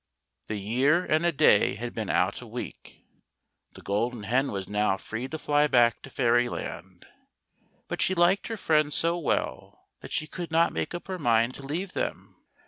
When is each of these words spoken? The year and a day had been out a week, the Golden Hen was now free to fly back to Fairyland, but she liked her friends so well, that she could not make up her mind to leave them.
The 0.47 0.57
year 0.57 1.05
and 1.05 1.27
a 1.27 1.31
day 1.31 1.75
had 1.75 1.93
been 1.93 2.09
out 2.09 2.41
a 2.41 2.47
week, 2.47 3.05
the 3.73 3.83
Golden 3.83 4.23
Hen 4.23 4.51
was 4.51 4.67
now 4.67 4.97
free 4.97 5.27
to 5.27 5.37
fly 5.37 5.67
back 5.67 6.01
to 6.01 6.09
Fairyland, 6.09 7.05
but 7.87 8.01
she 8.01 8.15
liked 8.15 8.47
her 8.47 8.57
friends 8.57 8.95
so 8.95 9.15
well, 9.19 9.89
that 9.99 10.11
she 10.11 10.25
could 10.25 10.49
not 10.49 10.73
make 10.73 10.95
up 10.95 11.05
her 11.07 11.19
mind 11.19 11.53
to 11.53 11.63
leave 11.67 11.93
them. 11.93 12.35